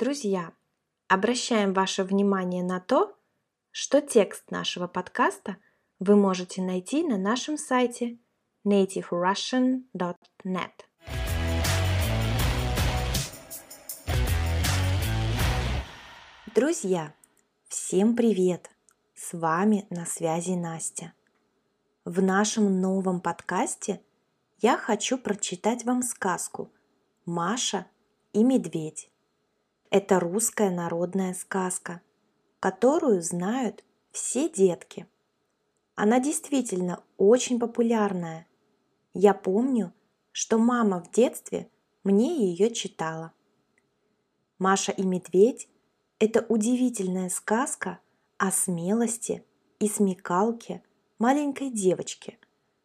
[0.00, 0.52] Друзья,
[1.08, 3.14] обращаем ваше внимание на то,
[3.70, 5.58] что текст нашего подкаста
[5.98, 8.18] вы можете найти на нашем сайте
[8.66, 10.70] nativerussian.net.
[16.54, 17.12] Друзья,
[17.68, 18.70] всем привет!
[19.14, 21.12] С вами на связи Настя.
[22.06, 24.00] В нашем новом подкасте
[24.60, 26.72] я хочу прочитать вам сказку
[27.26, 27.84] «Маша
[28.32, 29.09] и медведь».
[29.90, 32.00] Это русская народная сказка,
[32.60, 35.08] которую знают все детки.
[35.96, 38.46] Она действительно очень популярная.
[39.14, 39.92] Я помню,
[40.30, 41.68] что мама в детстве
[42.04, 43.32] мне ее читала.
[44.60, 45.68] Маша и медведь–
[46.20, 47.98] это удивительная сказка
[48.38, 49.44] о смелости
[49.80, 50.84] и смекалке
[51.18, 52.38] маленькой девочки,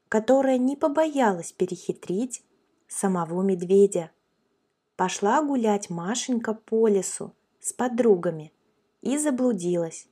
[0.10, 2.44] которая не побоялась перехитрить
[2.88, 4.10] самого медведя.
[4.96, 8.54] Пошла гулять Машенька по лесу с подругами
[9.02, 10.08] и заблудилась,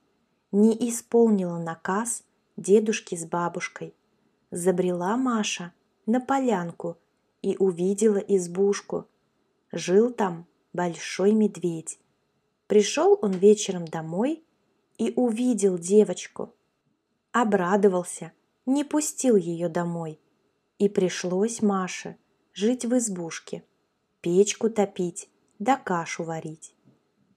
[0.52, 2.24] не исполнила наказ
[2.58, 3.96] дедушки с бабушкой.
[4.52, 5.74] Забрела Маша
[6.06, 6.98] на полянку
[7.42, 9.08] и увидела избушку.
[9.72, 12.00] Жил там большой медведь.
[12.68, 14.44] Пришел он вечером домой
[14.98, 16.54] и увидел девочку–
[17.34, 18.32] обрадовался,
[18.66, 20.22] не пустил ее домой.
[20.78, 22.16] И пришлось Маше
[22.54, 23.64] жить в избушке,
[24.24, 25.30] печку топить
[25.60, 26.74] да кашу варить.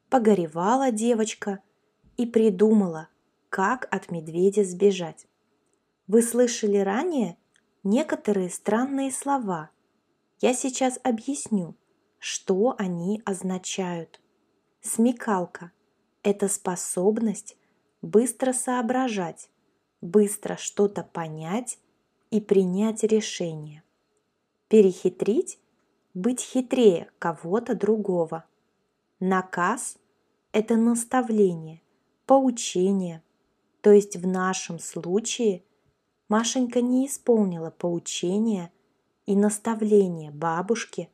[0.09, 1.61] Погоревала девочка
[2.17, 3.09] и придумала,
[3.51, 5.27] как от медведя сбежать.
[6.07, 7.37] Вы слышали ранее
[7.83, 9.71] некоторые странные слова.
[10.41, 11.75] Я сейчас объясню,
[12.19, 14.21] что они означают.
[14.81, 15.73] Смекалка–
[16.23, 17.57] это способность
[18.01, 19.51] быстро соображать,
[20.01, 21.79] быстро что-то понять
[22.31, 23.83] и принять решение.
[24.69, 25.59] Перехитрить–
[26.17, 28.47] быть хитрее кого-то другого.
[29.21, 29.99] Наказ–
[30.53, 31.83] это наставление,
[32.25, 33.23] поучение.
[33.83, 35.63] То есть в нашем случае
[36.31, 38.73] Машенька не исполнила поучение
[39.27, 41.11] и наставление бабушки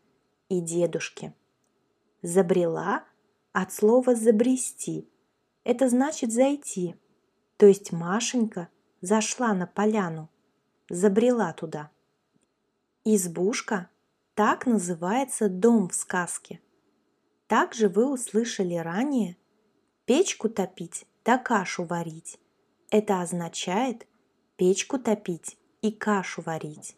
[0.48, 1.34] и дедушки.
[2.22, 3.02] Забрела
[3.52, 5.08] от слова «забрести».
[5.64, 6.94] Это значит «зайти»,
[7.56, 8.68] то есть Машенька
[9.00, 10.30] зашла на поляну,
[10.88, 11.90] забрела туда.
[13.04, 13.88] Избушка–
[14.34, 16.60] так называется дом в сказке.
[17.46, 19.36] Также вы услышали ранее
[20.06, 22.38] печку топить да кашу варить.
[22.90, 24.06] Это означает
[24.56, 26.96] печку топить и кашу варить.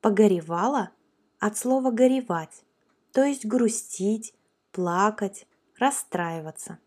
[0.00, 0.90] Погоревала
[1.38, 2.64] от слова горевать,
[3.12, 4.34] то есть грустить,
[4.72, 5.46] плакать,
[5.78, 6.78] расстраиваться.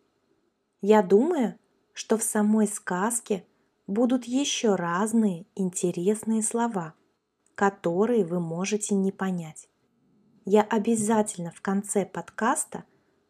[0.81, 1.57] Я думаю,
[1.93, 3.45] что в самой сказке
[3.87, 6.93] будут еще разные интересные слова,
[7.55, 9.69] которые вы можете не понять.
[10.45, 12.83] Я обязательно в конце подкаста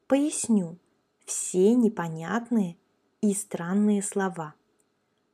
[0.08, 0.80] поясню
[1.26, 2.78] все непонятные
[3.22, 4.56] и странные слова.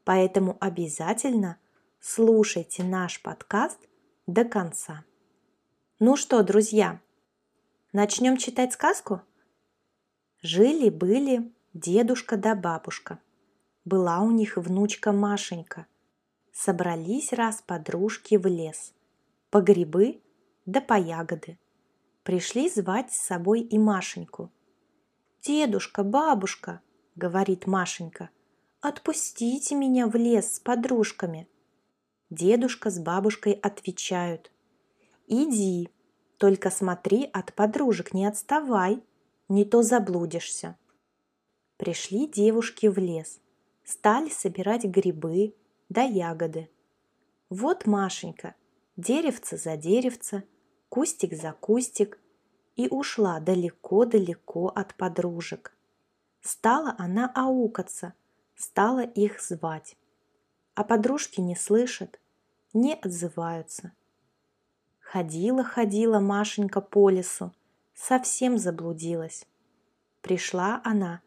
[0.04, 1.58] Поэтому обязательно
[2.00, 3.80] слушайте наш подкаст
[4.28, 5.06] до конца.
[6.00, 7.02] Ну что, друзья,
[7.94, 9.22] начнем читать сказку?
[10.42, 13.20] Жили-были дедушка да бабушка.
[13.86, 15.88] Была у них внучка Машенька.
[16.62, 18.94] Собрались раз подружки в лес.
[19.50, 20.20] По грибы
[20.66, 21.58] да по ягоды.
[22.24, 24.52] Пришли звать с собой и Машеньку.
[25.42, 26.82] «Дедушка, бабушка»,—
[27.16, 28.30] говорит Машенька,—
[28.82, 31.48] «отпустите меня в лес с подружками».
[32.30, 34.52] Дедушка с бабушкой отвечают.
[35.28, 35.88] «Иди,
[36.36, 39.02] только смотри, от подружек не отставай,
[39.48, 40.76] не то заблудишься».
[41.78, 43.40] Пришли девушки в лес,
[43.86, 45.54] стали собирать грибы
[45.90, 46.70] да ягоды.
[47.50, 48.56] Вот Машенька,
[48.96, 50.44] деревце за деревце,
[50.90, 52.20] кустик за кустик,
[52.76, 55.76] и ушла далеко-далеко от подружек.
[56.40, 58.14] Стала она аукаться,
[58.56, 59.98] стала их звать.
[60.76, 62.22] А подружки не слышат,
[62.74, 63.92] не отзываются.
[65.00, 67.52] Ходила-ходила Машенька по лесу,
[67.94, 69.46] совсем заблудилась.
[70.22, 71.22] Пришла она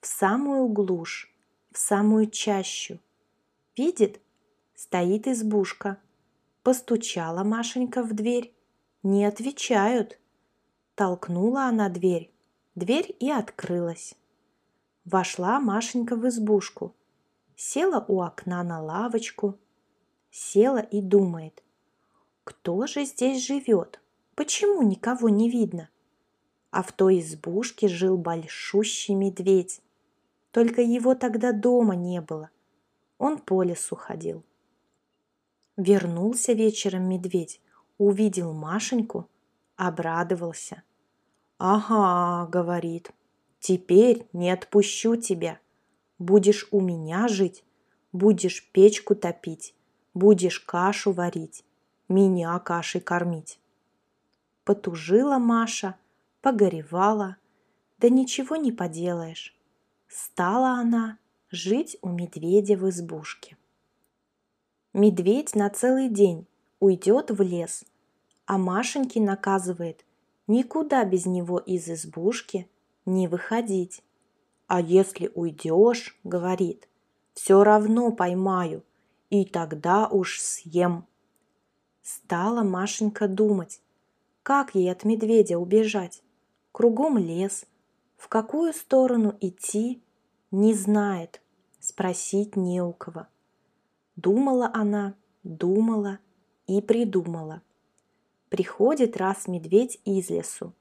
[0.00, 1.32] в самую глушь,
[1.72, 2.98] в самую чащу.
[3.78, 4.20] Видит,
[4.74, 5.98] стоит избушка.
[6.64, 8.52] Постучала Машенька в дверь.
[9.04, 10.18] Не отвечают.
[10.96, 12.32] Толкнула она дверь.
[12.74, 14.16] Дверь и открылась.
[15.04, 16.92] Вошла Машенька в избушку.
[17.54, 19.56] Села у окна на лавочку.
[20.32, 21.62] Села и думает.
[22.42, 24.00] Кто же здесь живет?
[24.34, 25.88] Почему никого не видно?
[26.72, 29.80] А в той избушке жил большущий медведь.
[30.50, 32.50] Только его тогда дома не было.
[33.18, 34.44] Он по лесу ходил.
[35.76, 37.60] Вернулся вечером медведь,
[37.98, 39.28] увидел Машеньку,
[39.76, 40.82] обрадовался.
[41.58, 43.12] «Ага»,— говорит,
[43.60, 45.58] Теперь не отпущу тебя.
[46.18, 47.64] Будешь у меня жить,
[48.12, 49.74] будешь печку топить,
[50.14, 51.64] будешь кашу варить,
[52.08, 53.60] меня кашей кормить.
[54.64, 55.96] Потужила Маша,
[56.40, 57.36] погоревала,
[57.98, 59.56] да ничего не поделаешь.
[60.08, 61.18] Стала она
[61.50, 63.56] жить у медведя в избушке.
[64.92, 66.46] Медведь на целый день
[66.80, 67.84] уйдет в лес,
[68.46, 70.04] а Машеньке наказывает
[70.46, 72.68] никуда без него из избушки
[73.06, 74.02] не выходить.
[74.66, 76.88] А если уйдешь, говорит,
[77.34, 78.82] все равно поймаю,
[79.30, 81.06] и тогда уж съем.
[82.02, 83.80] Стала Машенька думать,
[84.42, 86.22] как ей от медведя убежать.
[86.72, 87.66] Кругом лес,
[88.16, 90.02] в какую сторону идти,
[90.50, 91.42] не знает,
[91.78, 93.26] спросить не у кого.
[94.16, 96.18] Думала она, думала
[96.66, 97.62] и придумала.
[98.48, 100.74] Приходит раз медведь из лесу,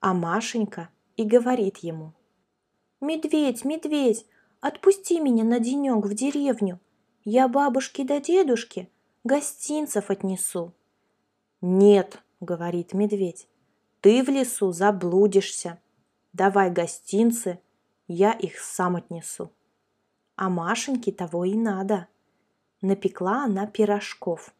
[0.00, 2.12] а Машенька и говорит ему.
[3.00, 4.26] «Медведь, медведь,
[4.60, 6.80] отпусти меня на денек в деревню.
[7.24, 8.90] Я бабушке да дедушке
[9.24, 10.74] гостинцев отнесу».
[11.60, 13.48] «Нет»,— говорит медведь,—
[14.00, 15.80] «ты в лесу заблудишься.
[16.32, 17.60] Давай гостинцы,
[18.08, 19.52] я их сам отнесу».
[20.34, 22.08] А Машеньке того и надо.
[22.80, 24.54] Напекла она пирожков,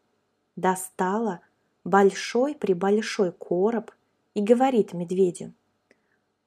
[0.57, 1.41] достала
[1.85, 3.93] большой-пребольшой короб
[4.35, 5.53] и говорит медведю.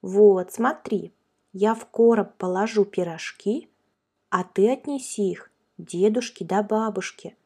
[0.02, 1.12] «Вот, смотри,
[1.52, 3.68] я в короб положу пирожки,
[4.30, 7.36] а ты отнеси их дедушке да бабушке.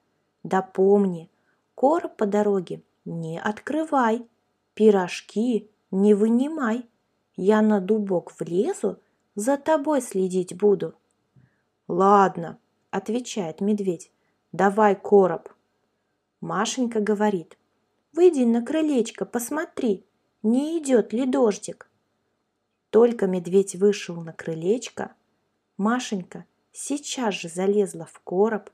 [0.43, 1.31] Да помни,
[1.75, 4.27] короб по дороге не открывай,
[4.75, 6.87] пирожки не вынимай.
[7.37, 8.99] Я на дубок влезу,
[9.37, 10.95] за тобой следить буду».
[11.87, 12.59] «Ладно»,—
[12.91, 14.11] отвечает медведь,—
[14.53, 15.49] «давай короб».
[16.41, 17.57] Машенька говорит,
[18.13, 20.05] «Выйди на крылечко, посмотри,
[20.43, 21.89] не идет ли дождик».
[22.91, 25.15] Только медведь вышел на крылечко,
[25.77, 28.71] Машенька сейчас же залезла в короб,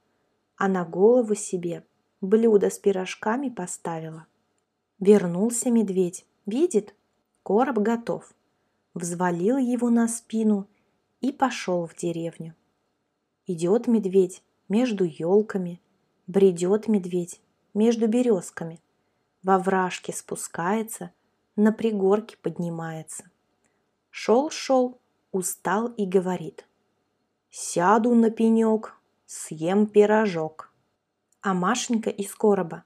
[0.56, 1.84] а на голову себе
[2.20, 4.26] блюдо с пирожками поставила.
[5.00, 6.94] Вернулся медведь, видит,
[7.42, 8.32] короб готов.
[8.94, 10.68] Взвалил его на спину
[11.20, 12.54] и пошел в деревню.
[13.46, 15.80] Идет медведь между елками,
[16.26, 17.40] бредет медведь
[17.74, 18.80] между березками,
[19.42, 21.12] во вражке спускается,
[21.56, 23.24] на пригорке поднимается.
[24.10, 25.00] Шел-шел,
[25.32, 26.66] устал и говорит.
[27.50, 28.96] Сяду на пенек,
[29.26, 30.72] съем пирожок.
[31.40, 32.84] А Машенька из короба.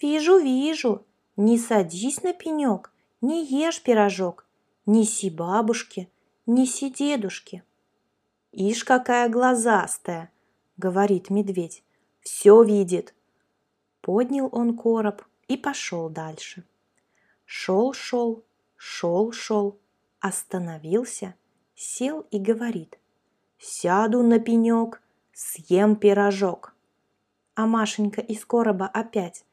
[0.00, 1.04] Вижу, вижу,
[1.36, 4.46] не садись на пенек, не ешь пирожок,
[4.86, 6.10] неси бабушке,
[6.46, 7.64] неси дедушке.
[8.52, 10.32] Ишь, какая глазастая,
[10.76, 11.84] говорит медведь,
[12.20, 13.14] все видит.
[14.00, 16.64] Поднял он короб и пошел дальше.
[17.44, 18.44] Шел-шел,
[18.76, 19.78] шел-шел,
[20.20, 21.34] остановился,
[21.74, 22.98] сел и говорит.
[23.58, 26.74] Сяду на пенек, съем пирожок.
[27.54, 29.44] А Машенька из короба опять.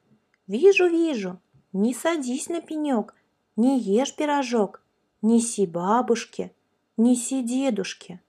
[0.48, 1.42] Вижу, вижу,
[1.74, 3.14] не садись на пенек,
[3.58, 4.82] не ешь пирожок,
[5.22, 6.52] неси бабушке,
[6.98, 8.22] неси дедушке.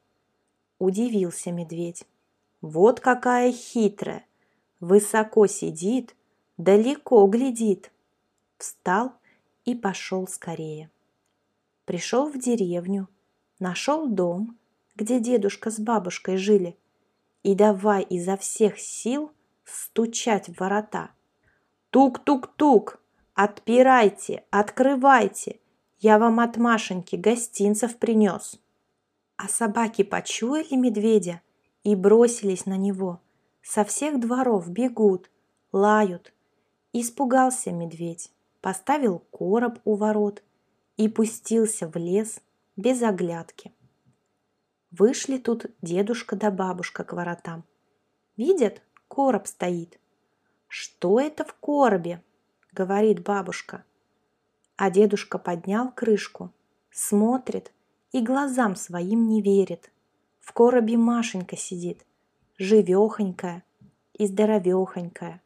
[0.78, 2.04] Удивился медведь.
[2.60, 4.26] Вот какая хитрая,
[4.80, 6.14] высоко сидит,
[6.56, 7.90] далеко глядит.
[8.56, 9.12] Встал
[9.64, 10.90] и пошел скорее.
[11.84, 13.08] Пришел в деревню,
[13.60, 14.58] нашел дом,
[14.96, 16.76] где дедушка с бабушкой жили,
[17.42, 19.32] и давай изо всех сил
[19.64, 21.10] стучать в ворота.
[21.90, 23.00] Тук-тук-тук!
[23.34, 25.60] Отпирайте, открывайте!
[25.98, 28.60] Я вам от Машеньки гостинцев принес.
[29.36, 31.42] А собаки почуяли медведя
[31.84, 33.20] и бросились на него.
[33.62, 35.30] Со всех дворов бегут,
[35.72, 36.32] лают.
[36.92, 40.42] Испугался медведь, поставил короб у ворот–
[40.98, 42.42] и пустился в лес
[42.76, 43.72] без оглядки.
[44.90, 47.64] Вышли тут дедушка да бабушка к воротам.
[48.36, 49.98] Видят, короб стоит.
[50.66, 52.22] «Что это в коробе?»—
[52.72, 53.84] говорит бабушка.
[54.78, 56.50] А дедушка поднял крышку,
[56.90, 57.72] смотрит
[58.12, 59.90] и глазам своим не верит.
[60.40, 62.06] В коробе Машенька сидит,
[62.56, 63.64] живехонькая
[64.14, 65.42] и здоровехонькая.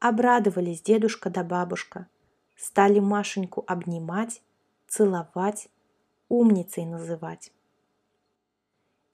[0.00, 2.08] Обрадовались дедушка да бабушка—
[2.62, 4.40] стали Машеньку обнимать,
[4.86, 5.68] целовать,
[6.28, 7.52] умницей называть.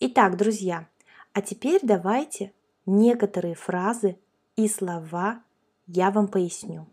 [0.01, 0.89] Итак, друзья,
[1.33, 2.53] а теперь давайте
[2.87, 4.19] некоторые фразы
[4.55, 5.43] и слова
[5.87, 6.87] я вам поясню.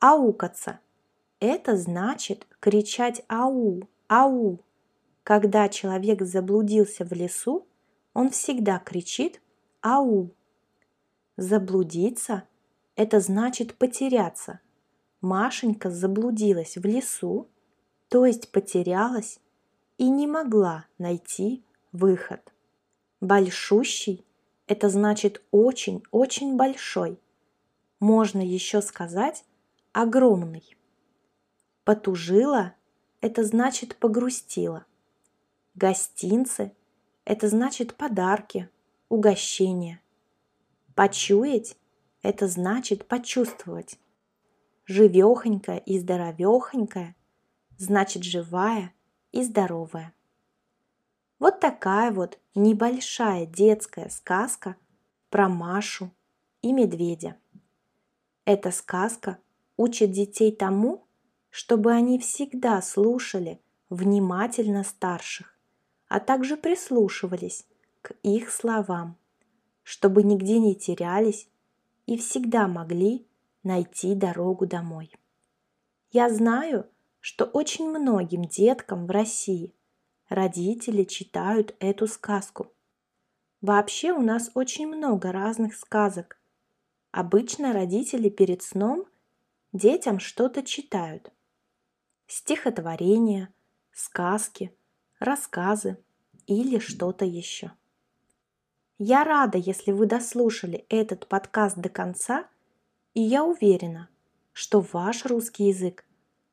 [0.00, 0.80] Аукаться–
[1.40, 4.60] это значит кричать «ау», «ау».
[5.22, 7.66] Когда человек заблудился в лесу,
[8.14, 9.40] он всегда кричит
[9.82, 10.30] «ау».
[11.36, 12.44] Заблудиться–
[12.96, 14.60] это значит потеряться–
[15.20, 17.48] Машенька заблудилась в лесу,
[18.08, 19.40] то есть потерялась
[19.96, 22.52] и не могла найти выход.
[23.20, 24.24] Большущий–
[24.68, 27.18] это значит очень-очень большой.
[27.98, 29.44] Можно еще сказать
[29.92, 30.76] огромный.
[31.88, 32.74] Потужила–
[33.22, 34.84] это значит погрустила.
[35.74, 36.76] Гостинцы–
[37.24, 38.68] это значит подарки,
[39.08, 40.02] угощения.
[40.94, 41.78] Почуять–
[42.22, 43.98] это значит почувствовать.
[44.84, 47.16] Живехонькая и здоровехонькая–
[47.78, 48.92] значит живая
[49.32, 50.12] и здоровая.
[51.38, 54.76] Вот такая вот небольшая детская сказка
[55.30, 56.12] про Машу
[56.60, 57.38] и медведя.
[58.44, 59.38] Эта сказка
[59.78, 61.07] учит детей тому,
[61.50, 65.56] чтобы они всегда слушали внимательно старших,
[66.08, 67.66] а также прислушивались
[68.02, 69.16] к их словам,
[69.82, 71.48] чтобы нигде не терялись
[72.06, 73.26] и всегда могли
[73.62, 75.12] найти дорогу домой.
[76.10, 76.88] Я знаю,
[77.20, 79.74] что очень многим деткам в России
[80.28, 82.72] родители читают эту сказку.
[83.60, 86.40] Вообще у нас очень много разных сказок.
[87.10, 89.06] Обычно родители перед сном
[89.72, 91.32] детям что-то читают.
[92.28, 93.52] Стихотворения,
[93.92, 94.72] сказки,
[95.18, 95.98] рассказы
[96.46, 97.72] или что-то еще.
[98.98, 102.46] Я рада, если вы дослушали этот подкаст до конца,
[103.14, 104.08] и я уверена,
[104.52, 106.04] что ваш русский язык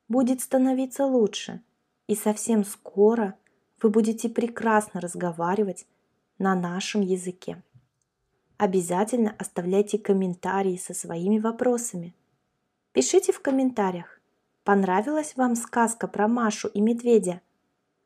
[0.07, 1.61] будет становиться лучше,
[2.07, 3.35] и совсем скоро–
[3.81, 5.85] вы будете прекрасно разговаривать
[6.39, 7.61] на нашем языке.
[8.57, 12.15] Обязательно оставляйте комментарии со своими вопросами.
[12.93, 14.14] Пишите в комментариях,
[14.65, 17.41] понравилась вам сказка про Машу и медведя?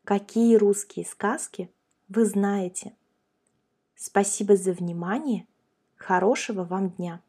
[0.04, 1.72] Какие русские сказки
[2.08, 2.94] вы знаете?
[3.96, 5.48] Спасибо за внимание.
[5.96, 7.22] Хорошего вам дня!